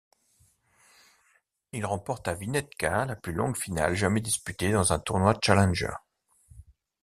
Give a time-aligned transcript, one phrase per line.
[1.73, 5.93] Il remporte à Winnetka la plus longue finale jamais disputée dans un tournoi Challenger.